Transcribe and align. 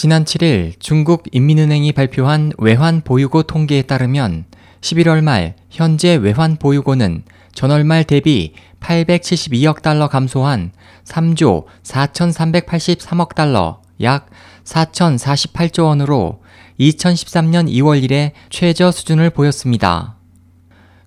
지난 0.00 0.24
7일 0.24 0.74
중국 0.78 1.24
인민은행이 1.32 1.90
발표한 1.90 2.52
외환 2.58 3.00
보유고 3.00 3.42
통계에 3.42 3.82
따르면 3.82 4.44
11월 4.80 5.24
말 5.24 5.56
현재 5.70 6.14
외환 6.14 6.54
보유고는 6.54 7.24
전월 7.52 7.82
말 7.82 8.04
대비 8.04 8.52
872억 8.78 9.82
달러 9.82 10.06
감소한 10.06 10.70
3조 11.04 11.64
4,383억 11.82 13.34
달러, 13.34 13.82
약 14.00 14.30
4,048조 14.62 15.86
원으로 15.86 16.42
2013년 16.78 17.68
2월 17.68 18.00
이래 18.00 18.34
최저 18.50 18.92
수준을 18.92 19.30
보였습니다. 19.30 20.14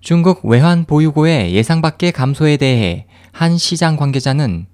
중국 0.01 0.43
외환 0.43 0.83
보유고의 0.83 1.53
예상 1.53 1.81
밖의 1.81 2.11
감소에 2.11 2.57
대해 2.57 3.05
한 3.31 3.57
시장 3.57 3.95
관계자는 3.95 4.65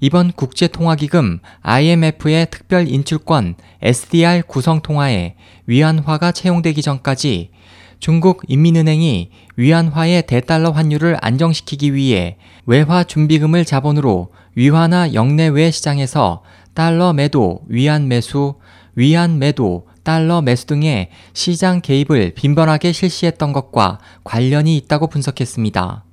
이번 0.00 0.30
국제통화기금 0.32 1.40
IMF의 1.62 2.46
특별 2.50 2.88
인출권 2.88 3.56
SDR 3.82 4.42
구성 4.46 4.80
통화에 4.80 5.34
위안화가 5.66 6.32
채용되기 6.32 6.82
전까지 6.82 7.50
중국 7.98 8.42
인민은행이 8.46 9.30
위안화의 9.56 10.22
대달러 10.28 10.70
환율을 10.70 11.16
안정시키기 11.20 11.94
위해 11.94 12.36
외화 12.64 13.02
준비금을 13.02 13.64
자본으로 13.64 14.28
위화나 14.54 15.14
영내외 15.14 15.72
시장에서 15.72 16.42
달러 16.74 17.12
매도, 17.12 17.62
위안 17.66 18.06
매수, 18.06 18.54
위안 18.94 19.40
매도, 19.40 19.88
달러 20.04 20.40
매수 20.42 20.66
등의 20.66 21.10
시장 21.32 21.80
개입을 21.80 22.34
빈번하게 22.36 22.92
실시했던 22.92 23.52
것과 23.52 23.98
관련이 24.22 24.76
있다고 24.76 25.08
분석했습니다. 25.08 26.04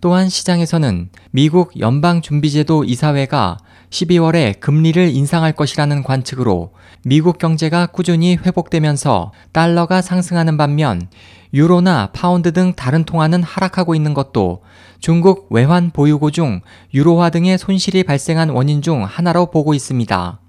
또한 0.00 0.28
시장에서는 0.28 1.10
미국 1.30 1.78
연방준비제도 1.78 2.84
이사회가 2.84 3.58
12월에 3.90 4.60
금리를 4.60 5.08
인상할 5.08 5.52
것이라는 5.52 6.02
관측으로 6.02 6.72
미국 7.04 7.38
경제가 7.38 7.86
꾸준히 7.86 8.36
회복되면서 8.36 9.32
달러가 9.52 10.00
상승하는 10.02 10.56
반면 10.56 11.08
유로나 11.52 12.10
파운드 12.12 12.52
등 12.52 12.74
다른 12.74 13.04
통화는 13.04 13.42
하락하고 13.42 13.94
있는 13.94 14.14
것도 14.14 14.62
중국 15.00 15.48
외환 15.50 15.90
보유고 15.90 16.30
중 16.30 16.60
유로화 16.92 17.30
등의 17.30 17.58
손실이 17.58 18.04
발생한 18.04 18.50
원인 18.50 18.82
중 18.82 19.04
하나로 19.04 19.50
보고 19.50 19.74
있습니다. 19.74 20.40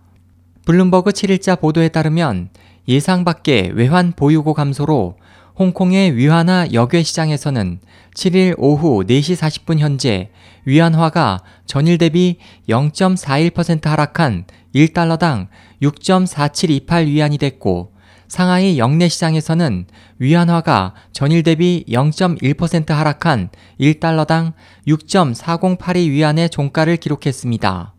블룸버그 0.65 1.11
7일자 1.11 1.59
보도에 1.59 1.87
따르면 1.87 2.49
예상 2.87 3.23
밖의 3.23 3.71
외환 3.73 4.11
보유고 4.11 4.53
감소로 4.53 5.15
홍콩의 5.59 6.15
위안화 6.15 6.69
역외 6.71 7.03
시장에서는 7.03 7.81
7일 8.15 8.55
오후 8.57 9.03
4시 9.03 9.35
40분 9.35 9.79
현재 9.79 10.29
위안화가 10.63 11.41
전일 11.65 11.97
대비 11.97 12.37
0.41% 12.69 13.83
하락한 13.83 14.45
1달러당 14.73 15.47
6.4728 15.81 17.07
위안이 17.07 17.37
됐고 17.37 17.91
상하이 18.29 18.77
영내 18.77 19.09
시장에서는 19.09 19.87
위안화가 20.19 20.93
전일 21.11 21.43
대비 21.43 21.83
0.1% 21.89 22.93
하락한 22.93 23.49
1달러당 23.81 24.53
6.4082 24.87 26.09
위안의 26.09 26.49
종가를 26.51 26.95
기록했습니다. 26.95 27.93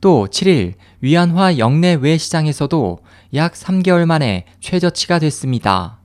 또 0.00 0.26
7일 0.26 0.74
위안화 1.00 1.58
영내 1.58 1.94
외 2.00 2.18
시장에서도 2.18 2.98
약 3.34 3.52
3개월 3.52 4.04
만에 4.04 4.46
최저치가 4.58 5.20
됐습니다. 5.20 5.97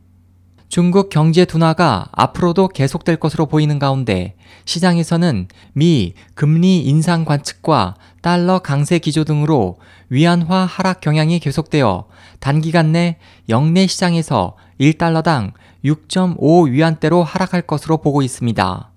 중국 0.73 1.09
경제 1.09 1.45
둔화가 1.45 2.07
앞으로도 2.13 2.69
계속될 2.69 3.17
것으로 3.17 3.45
보이는 3.45 3.77
가운데 3.77 4.33
시장에서는 4.65 5.47
미 5.73 6.15
금리 6.33 6.79
인상 6.79 7.25
관측과 7.25 7.93
달러 8.23 8.57
강세 8.57 8.97
기조 8.97 9.23
등으로 9.23 9.77
위안화 10.09 10.65
하락 10.65 10.99
경향이 11.01 11.37
계속되어 11.37 12.07
단기간 12.39 12.91
내 12.91 13.19
영내 13.49 13.85
시장에서 13.85 14.57
1달러당 14.79 15.51
6.5 15.85 16.71
위안대로 16.71 17.23
하락할 17.23 17.61
것으로 17.61 17.97
보고 17.97 18.23
있습니다. 18.23 18.91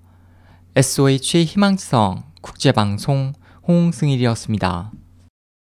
SOH 0.76 1.44
희망지성 1.44 2.22
국제방송 2.40 3.34
홍승일이었습니다. 3.68 4.92